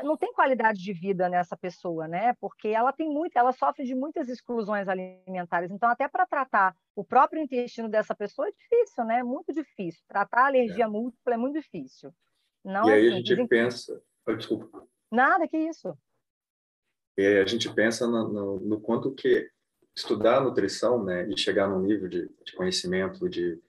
[0.03, 2.33] não tem qualidade de vida nessa pessoa, né?
[2.39, 5.71] Porque ela tem muito, ela sofre de muitas exclusões alimentares.
[5.71, 9.23] Então, até para tratar o próprio intestino dessa pessoa é difícil, né?
[9.23, 10.01] Muito difícil.
[10.07, 10.87] Tratar a alergia é.
[10.87, 12.11] múltipla é muito difícil.
[12.63, 14.87] Não e é aí assim, a gente pensa, oh, desculpa.
[15.11, 15.95] Nada, que isso.
[17.17, 19.49] E aí a gente pensa no, no, no quanto que
[19.95, 23.61] estudar nutrição, né, e chegar num nível de, de conhecimento de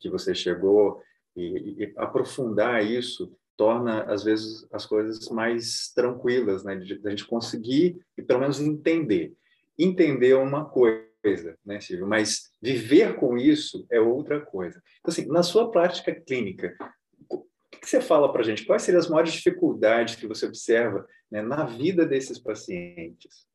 [0.00, 1.00] que você chegou
[1.36, 7.10] e, e aprofundar isso torna às vezes as coisas mais tranquilas, né, de, de a
[7.10, 9.34] gente conseguir e pelo menos entender.
[9.78, 12.06] Entender uma coisa, né, Silvio?
[12.06, 14.80] Mas viver com isso é outra coisa.
[15.00, 16.76] Então, assim, na sua prática clínica,
[17.28, 18.64] o que você fala para a gente?
[18.64, 23.46] Quais seriam as maiores dificuldades que você observa né, na vida desses pacientes?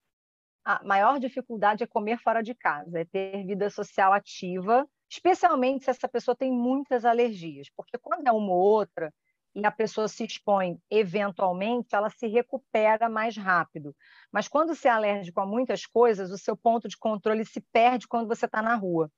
[0.64, 5.90] A maior dificuldade é comer fora de casa, é ter vida social ativa, especialmente se
[5.90, 9.12] essa pessoa tem muitas alergias, porque quando é uma ou outra,
[9.60, 13.96] e a pessoa se expõe eventualmente, ela se recupera mais rápido.
[14.32, 18.08] Mas quando você é alérgico a muitas coisas, o seu ponto de controle se perde
[18.08, 19.12] quando você está na rua.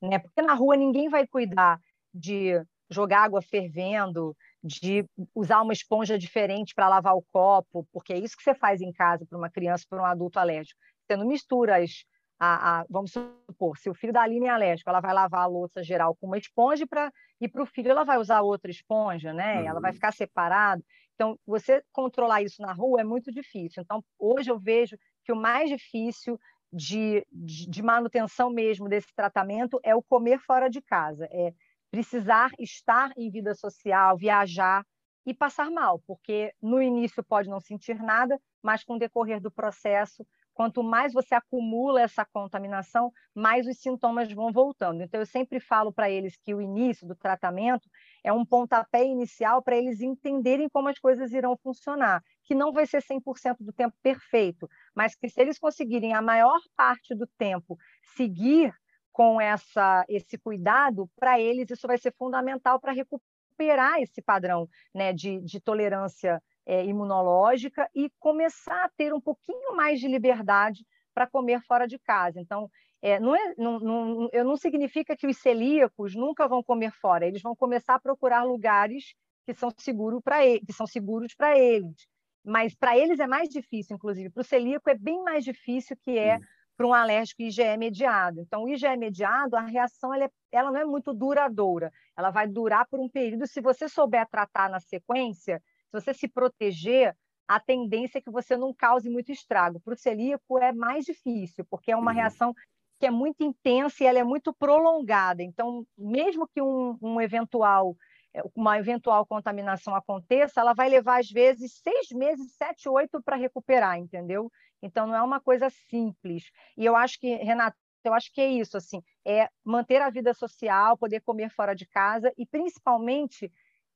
[0.00, 0.18] Né?
[0.18, 1.78] Porque na rua ninguém vai cuidar
[2.12, 8.18] de jogar água fervendo, de usar uma esponja diferente para lavar o copo, porque é
[8.18, 10.78] isso que você faz em casa para uma criança, para um adulto alérgico.
[11.06, 12.04] Você não mistura as,
[12.44, 15.46] a, a, vamos supor, se o filho da Aline é alérgico, ela vai lavar a
[15.46, 19.32] louça geral com uma esponja para e para o filho ela vai usar outra esponja,
[19.32, 19.60] né?
[19.60, 19.68] Uhum.
[19.68, 19.94] Ela vai uhum.
[19.94, 20.84] ficar separado.
[21.14, 23.80] Então, você controlar isso na rua é muito difícil.
[23.80, 26.36] Então, hoje eu vejo que o mais difícil
[26.72, 31.54] de, de, de manutenção mesmo desse tratamento é o comer fora de casa, é
[31.92, 34.84] precisar estar em vida social, viajar
[35.24, 39.50] e passar mal, porque no início pode não sentir nada, mas com o decorrer do
[39.50, 45.02] processo quanto mais você acumula essa contaminação, mais os sintomas vão voltando.
[45.02, 47.88] Então, eu sempre falo para eles que o início do tratamento
[48.24, 52.86] é um pontapé inicial para eles entenderem como as coisas irão funcionar, que não vai
[52.86, 57.76] ser 100% do tempo perfeito, mas que se eles conseguirem a maior parte do tempo
[58.14, 58.72] seguir
[59.12, 65.12] com essa, esse cuidado, para eles isso vai ser fundamental para recuperar esse padrão né,
[65.12, 71.26] de, de tolerância é, imunológica e começar a ter um pouquinho mais de liberdade para
[71.26, 72.40] comer fora de casa.
[72.40, 72.70] Então,
[73.02, 77.42] é, não, é, não, não, não significa que os celíacos nunca vão comer fora, eles
[77.42, 82.06] vão começar a procurar lugares que são, seguro ele, que são seguros para eles.
[82.44, 84.30] Mas para eles é mais difícil, inclusive.
[84.30, 86.38] Para o celíaco é bem mais difícil que é
[86.76, 88.40] para um alérgico IgE mediado.
[88.40, 91.92] Então, o IgE mediado, a reação ela, é, ela não é muito duradoura.
[92.16, 93.46] Ela vai durar por um período.
[93.46, 97.14] Se você souber tratar na sequência, se você se proteger,
[97.46, 99.80] a tendência é que você não cause muito estrago.
[99.80, 102.16] Para o celíaco é mais difícil, porque é uma uhum.
[102.16, 102.54] reação
[102.98, 105.42] que é muito intensa e ela é muito prolongada.
[105.42, 107.96] Então, mesmo que um, um eventual
[108.34, 113.36] é, uma eventual contaminação aconteça, ela vai levar às vezes seis meses, sete, oito para
[113.36, 114.50] recuperar, entendeu?
[114.82, 116.50] Então não é uma coisa simples.
[116.76, 120.32] E eu acho que Renata, eu acho que é isso, assim, é manter a vida
[120.32, 123.52] social, poder comer fora de casa e principalmente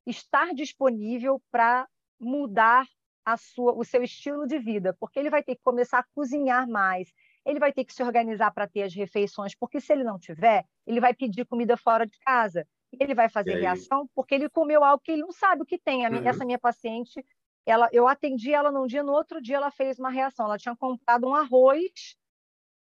[0.06, 1.88] estar disponível para
[2.18, 2.86] mudar
[3.24, 6.68] a sua, o seu estilo de vida, porque ele vai ter que começar a cozinhar
[6.68, 7.12] mais,
[7.44, 10.64] ele vai ter que se organizar para ter as refeições, porque se ele não tiver,
[10.86, 12.66] ele vai pedir comida fora de casa,
[12.98, 16.06] ele vai fazer reação porque ele comeu algo que ele não sabe o que tem.
[16.06, 16.26] Uhum.
[16.26, 17.24] Essa minha paciente,
[17.66, 20.46] ela, eu atendi ela num dia, no outro dia ela fez uma reação.
[20.46, 22.16] Ela tinha comprado um arroz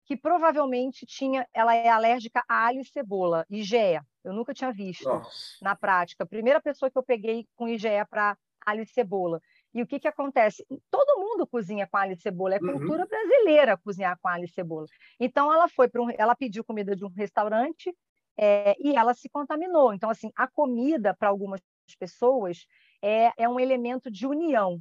[0.09, 4.01] que provavelmente tinha, ela é alérgica a alho e cebola, IgE.
[4.25, 5.59] Eu nunca tinha visto Nossa.
[5.61, 6.25] na prática.
[6.25, 9.39] Primeira pessoa que eu peguei com IgE para alho e cebola.
[9.75, 10.65] E o que, que acontece?
[10.91, 12.79] Todo mundo cozinha com alho e cebola, é uhum.
[12.79, 13.07] cultura uhum.
[13.09, 14.87] brasileira cozinhar com alho e cebola.
[15.21, 17.95] Então ela foi para um, ela pediu comida de um restaurante
[18.35, 19.93] é, e ela se contaminou.
[19.93, 21.61] Então assim, a comida para algumas
[22.01, 22.67] pessoas
[23.03, 24.81] é, é um elemento de união.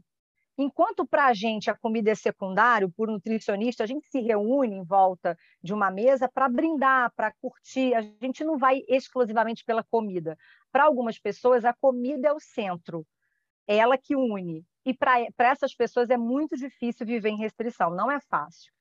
[0.57, 4.83] Enquanto para a gente a comida é secundário, por nutricionista, a gente se reúne em
[4.83, 10.35] volta de uma mesa para brindar, para curtir, a gente não vai exclusivamente pela comida.
[10.71, 13.05] Para algumas pessoas, a comida é o centro,
[13.67, 14.65] é ela que une.
[14.83, 18.71] E para essas pessoas é muito difícil viver em restrição, não é fácil.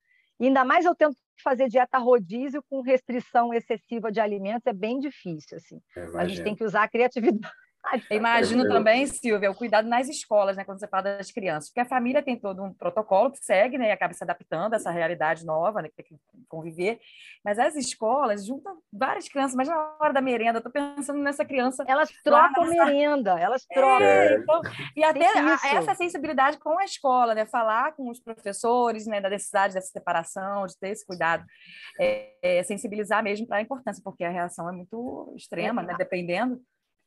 [0.40, 4.98] E ainda mais eu tento fazer dieta rodízio com restrição excessiva de alimentos, é bem
[4.98, 5.58] difícil.
[5.58, 5.80] Assim.
[6.14, 7.52] A gente tem que usar a criatividade
[8.10, 11.84] Imagino também, Silvia, o cuidado nas escolas, né, quando você fala das crianças, porque a
[11.84, 15.44] família tem todo um protocolo que segue, né, e acaba se adaptando a essa realidade
[15.44, 16.16] nova, né, que tem que
[16.48, 16.98] conviver,
[17.44, 21.44] mas as escolas juntam várias crianças, mas na hora da merenda, eu estou pensando nessa
[21.44, 21.84] criança...
[21.86, 24.06] Elas trocam lá, merenda, elas é, trocam.
[24.06, 24.60] É, então,
[24.96, 25.24] e até
[25.74, 30.66] essa sensibilidade com a escola, né, falar com os professores, né, da necessidade dessa separação,
[30.66, 31.44] de ter esse cuidado,
[32.00, 35.86] é, é sensibilizar mesmo para a importância, porque a reação é muito extrema, é.
[35.86, 36.60] né, dependendo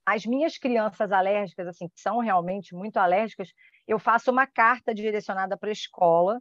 [0.05, 3.49] as minhas crianças alérgicas, assim, que são realmente muito alérgicas,
[3.87, 6.39] eu faço uma carta direcionada para a escola,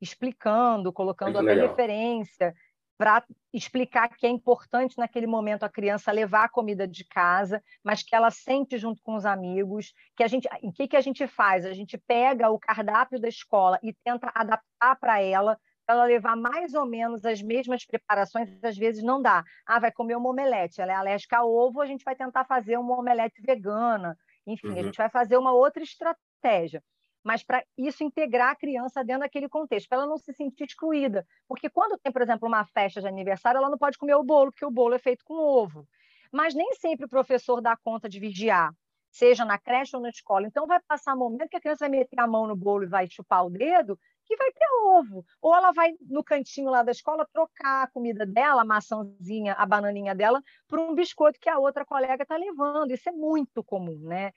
[0.00, 2.54] explicando, colocando a referência,
[3.02, 8.02] para explicar que é importante naquele momento a criança levar a comida de casa, mas
[8.02, 11.26] que ela sente junto com os amigos, que a gente, o que que a gente
[11.26, 11.66] faz?
[11.66, 15.58] A gente pega o cardápio da escola e tenta adaptar para ela
[15.88, 19.42] ela levar mais ou menos as mesmas preparações, às vezes não dá.
[19.66, 22.76] Ah, vai comer uma omelete, ela é alérgica a ovo, a gente vai tentar fazer
[22.76, 24.16] uma omelete vegana.
[24.46, 24.78] Enfim, uhum.
[24.78, 26.82] a gente vai fazer uma outra estratégia.
[27.24, 31.24] Mas para isso integrar a criança dentro daquele contexto, para ela não se sentir excluída.
[31.46, 34.50] Porque quando tem, por exemplo, uma festa de aniversário, ela não pode comer o bolo,
[34.50, 35.86] porque o bolo é feito com ovo.
[36.32, 38.72] Mas nem sempre o professor dá conta de vigiar
[39.12, 40.46] seja na creche ou na escola.
[40.46, 42.88] Então, vai passar um momento que a criança vai meter a mão no bolo e
[42.88, 45.24] vai chupar o dedo, que vai ter ovo.
[45.40, 49.66] Ou ela vai no cantinho lá da escola trocar a comida dela, a maçãzinha, a
[49.66, 52.92] bananinha dela, por um biscoito que a outra colega está levando.
[52.92, 54.32] Isso é muito comum, né?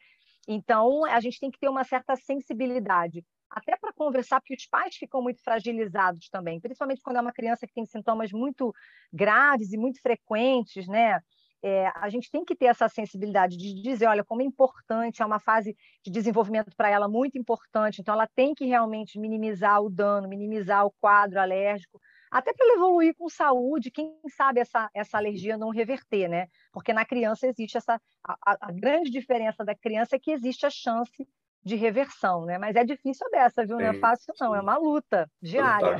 [0.47, 4.95] Então, a gente tem que ter uma certa sensibilidade, até para conversar, porque os pais
[4.95, 8.73] ficam muito fragilizados também, principalmente quando é uma criança que tem sintomas muito
[9.11, 11.19] graves e muito frequentes, né?
[11.67, 15.25] É, a gente tem que ter essa sensibilidade de dizer, olha, como é importante, é
[15.25, 15.75] uma fase
[16.05, 20.85] de desenvolvimento para ela muito importante, então ela tem que realmente minimizar o dano, minimizar
[20.85, 21.99] o quadro alérgico,
[22.29, 26.47] até para ela evoluir com saúde, quem sabe essa, essa alergia não reverter, né?
[26.71, 27.99] Porque na criança existe essa.
[28.23, 31.27] A, a grande diferença da criança é que existe a chance
[31.63, 32.59] de reversão, né?
[32.59, 33.77] Mas é difícil dessa, viu?
[33.77, 35.99] Não é fácil, não, é uma luta diária.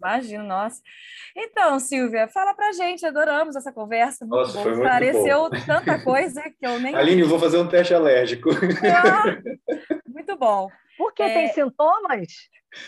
[0.00, 0.80] Imagino, nossa.
[1.36, 4.24] Então, Silvia, fala pra gente, adoramos essa conversa.
[4.24, 4.62] Muito nossa, bom.
[4.62, 5.60] foi muito Esclareceu bom.
[5.66, 6.94] tanta coisa que eu nem.
[6.94, 8.50] Aline, eu vou fazer um teste alérgico.
[8.50, 9.40] É,
[10.06, 10.68] muito bom.
[10.96, 11.32] Porque é...
[11.32, 12.26] tem sintomas?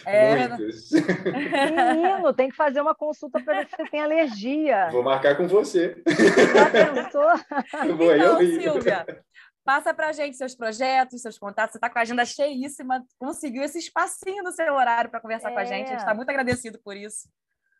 [0.04, 0.48] É...
[0.48, 0.90] Muitos.
[0.92, 4.88] Menino, tem que fazer uma consulta para ver se você tem alergia.
[4.90, 6.02] Vou marcar com você.
[6.06, 7.28] Já pensou?
[7.88, 9.06] Então, Silvia,
[9.68, 11.72] Passa para a gente seus projetos, seus contatos.
[11.72, 15.52] Você está com a agenda cheíssima, conseguiu esse espacinho no seu horário para conversar é.
[15.52, 15.88] com a gente.
[15.88, 17.28] A gente está muito agradecido por isso.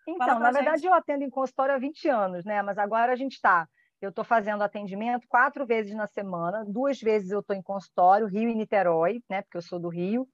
[0.06, 2.60] Então, na verdade, eu atendo em consultório há 20 anos, né?
[2.60, 3.66] Mas agora a gente está.
[4.02, 8.50] Eu estou fazendo atendimento quatro vezes na semana, duas vezes eu estou em consultório, Rio
[8.50, 9.40] e Niterói, né?
[9.40, 10.28] Porque eu sou do Rio,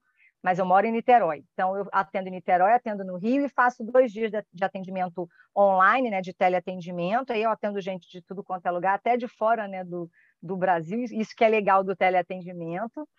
[0.45, 1.43] mas eu moro em Niterói.
[1.53, 5.27] Então, eu atendo em Niterói, atendo no Rio e faço dois dias de atendimento
[5.57, 6.21] online, né?
[6.21, 7.33] De teleatendimento.
[7.33, 9.83] Aí eu atendo gente de tudo quanto é lugar, até de fora, né?
[9.83, 10.07] Do,
[10.39, 13.09] do Brasil, isso que é legal do teleatendimento.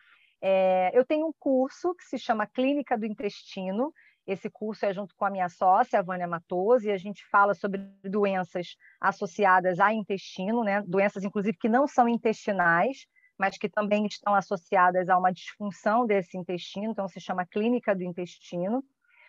[0.40, 3.92] É, eu tenho um curso que se chama Clínica do Intestino.
[4.24, 7.54] Esse curso é junto com a minha sócia, a Vânia Matoso, e a gente fala
[7.54, 10.80] sobre doenças associadas a intestino, né?
[10.86, 12.98] doenças, inclusive, que não são intestinais,
[13.38, 18.02] mas que também estão associadas a uma disfunção desse intestino, então se chama Clínica do
[18.02, 18.84] Intestino.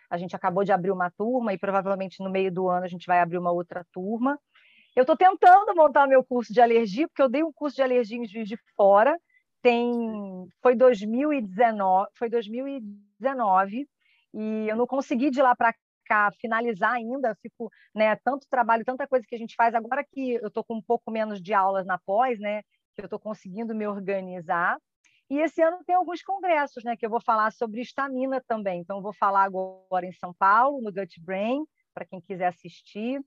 [0.10, 3.06] A gente acabou de abrir uma turma e provavelmente no meio do ano a gente
[3.06, 4.40] vai abrir uma outra turma.
[4.96, 8.18] Eu estou tentando montar meu curso de alergia, porque eu dei um curso de alergia
[8.18, 9.20] em Juiz de Fora,
[9.62, 13.88] tem foi 2019, foi 2019
[14.34, 15.74] e eu não consegui de lá para
[16.06, 20.36] cá finalizar ainda, fico, né, tanto trabalho, tanta coisa que a gente faz agora que
[20.36, 22.64] eu estou com um pouco menos de aulas na pós, né,
[22.98, 24.78] que eu estou conseguindo me organizar.
[25.30, 28.80] E esse ano tem alguns congressos, né, que eu vou falar sobre estamina também.
[28.82, 33.22] Então, vou falar agora em São Paulo, no Gut Brain, para quem quiser assistir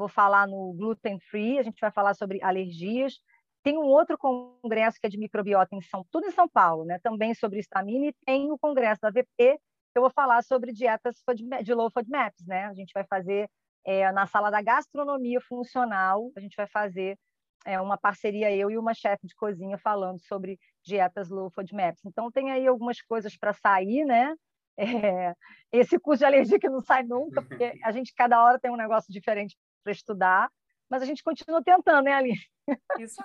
[0.00, 3.20] vou falar no Gluten Free, a gente vai falar sobre alergias.
[3.62, 6.98] Tem um outro congresso que é de microbiota em São, tudo em São Paulo, né?
[7.02, 9.58] Também sobre estamina e tem o congresso da VP, que
[9.94, 11.16] eu vou falar sobre dietas
[11.62, 12.64] de low FODMAPs, né?
[12.66, 13.50] A gente vai fazer
[13.84, 17.18] é, na sala da gastronomia funcional, a gente vai fazer
[17.66, 22.04] é, uma parceria eu e uma chefe de cozinha falando sobre dietas low FODMAPs.
[22.04, 24.34] Então tem aí algumas coisas para sair, né?
[24.82, 25.34] É,
[25.70, 28.76] esse curso de alergia que não sai nunca, porque a gente cada hora tem um
[28.76, 30.48] negócio diferente para estudar,
[30.88, 32.38] mas a gente continua tentando, né, Aline?
[32.98, 33.22] Isso,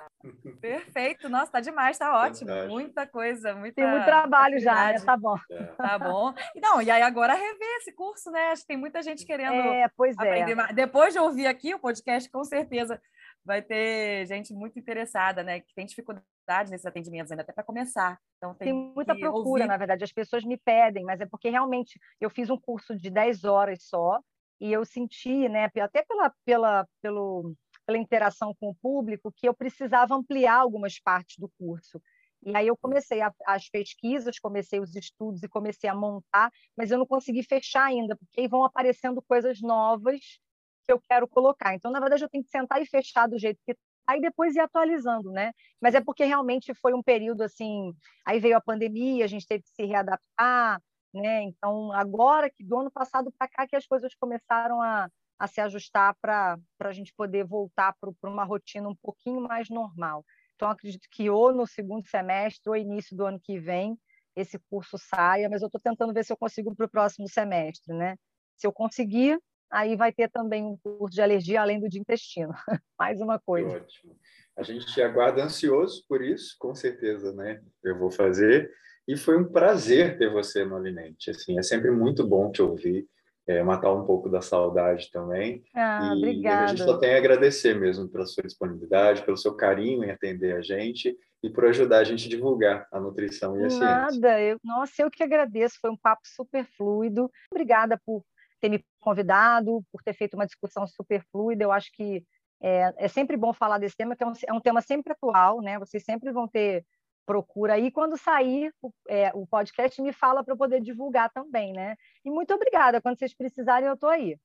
[0.59, 1.29] perfeito.
[1.29, 2.47] Nossa, tá demais, tá ótimo.
[2.47, 2.71] Verdade.
[2.71, 3.75] Muita coisa, muita.
[3.75, 4.99] Tem muito trabalho já, né?
[4.99, 5.35] Tá bom.
[5.51, 5.63] É.
[5.63, 6.33] Tá bom.
[6.55, 8.51] E não, e aí agora rever esse curso, né?
[8.51, 10.21] Acho que tem muita gente querendo é, pois é.
[10.21, 10.55] aprender é.
[10.55, 10.75] mais.
[10.75, 12.99] Depois de ouvir aqui o podcast, com certeza
[13.45, 15.59] vai ter gente muito interessada, né?
[15.59, 18.19] Que tem dificuldade nesses atendimentos ainda até para começar.
[18.37, 19.67] Então tem, tem muita procura, ouvir.
[19.67, 20.03] na verdade.
[20.03, 23.83] As pessoas me pedem, mas é porque realmente eu fiz um curso de 10 horas
[23.83, 24.19] só
[24.59, 27.53] e eu senti, né, até pela, pela, pelo,
[27.85, 32.01] pela interação com o público, que eu precisava ampliar algumas partes do curso.
[32.41, 36.89] E aí eu comecei a, as pesquisas, comecei os estudos e comecei a montar, mas
[36.89, 40.39] eu não consegui fechar ainda, porque aí vão aparecendo coisas novas
[40.85, 41.73] que eu quero colocar.
[41.73, 43.75] Então, na verdade, eu tenho que sentar e fechar do jeito que
[44.05, 45.51] tá, e depois ir atualizando, né?
[45.81, 47.93] Mas é porque realmente foi um período assim,
[48.25, 50.81] aí veio a pandemia, a gente teve que se readaptar,
[51.13, 51.43] né?
[51.43, 55.09] Então, agora que do ano passado para cá que as coisas começaram a,
[55.39, 60.23] a se ajustar para a gente poder voltar para uma rotina um pouquinho mais normal.
[60.55, 63.97] Então, acredito que ou no segundo semestre ou início do ano que vem
[64.35, 67.93] esse curso saia, mas eu estou tentando ver se eu consigo para o próximo semestre,
[67.93, 68.17] né?
[68.57, 69.39] Se eu conseguir,
[69.71, 72.53] aí vai ter também um curso de alergia além do de intestino.
[72.97, 73.77] Mais uma coisa.
[73.77, 74.15] Ótimo.
[74.57, 77.61] A gente aguarda ansioso por isso, com certeza, né?
[77.83, 78.71] Eu vou fazer.
[79.07, 81.29] E foi um prazer ter você no Alimente.
[81.29, 83.07] Assim, é sempre muito bom te ouvir
[83.47, 85.63] é, matar um pouco da saudade também.
[85.73, 86.63] Ah, e obrigada.
[86.63, 90.55] a gente só tem a agradecer mesmo pela sua disponibilidade, pelo seu carinho em atender
[90.55, 94.41] a gente e por ajudar a gente a divulgar a nutrição e a Nada, ciência.
[94.41, 97.29] eu, nossa, eu que agradeço, foi um papo super fluido.
[97.51, 98.23] Obrigada por
[98.59, 101.63] ter me convidado, por ter feito uma discussão super fluida.
[101.63, 102.23] Eu acho que
[102.61, 105.61] é, é sempre bom falar desse tema, que é um, é um tema sempre atual,
[105.61, 105.77] né?
[105.79, 106.85] Vocês sempre vão ter
[107.25, 107.91] procura aí.
[107.91, 111.95] Quando sair o, é, o podcast, me fala para eu poder divulgar também, né?
[112.23, 113.01] E muito obrigada.
[113.01, 114.37] Quando vocês precisarem, eu estou aí.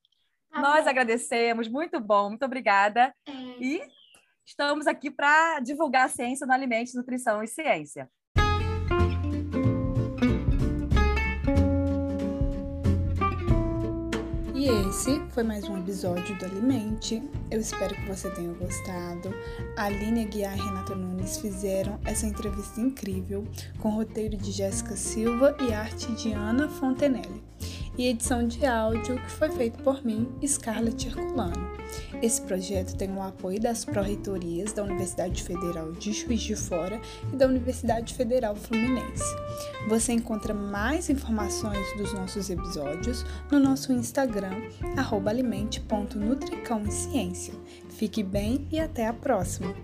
[0.50, 3.14] Nós agradecemos, muito bom, muito obrigada.
[3.26, 3.32] É.
[3.60, 3.82] E
[4.44, 8.10] estamos aqui para divulgar a ciência no Alimentos, Nutrição e Ciência.
[14.60, 17.22] E esse foi mais um episódio do Alimente.
[17.50, 19.34] Eu espero que você tenha gostado.
[19.74, 23.48] A Aline Aguiar e Renata Nunes fizeram essa entrevista incrível
[23.78, 27.42] com roteiro de Jéssica Silva e arte de Ana Fontenelle
[27.96, 31.70] e edição de áudio que foi feito por mim, Scarlett Herculano.
[32.22, 37.00] Esse projeto tem o apoio das pró-reitorias da Universidade Federal de Juiz de Fora
[37.32, 39.24] e da Universidade Federal Fluminense.
[39.88, 44.62] Você encontra mais informações dos nossos episódios no nosso Instagram,
[45.26, 47.54] alimente.nutricão e ciência.
[47.88, 49.74] Fique bem e até a próxima!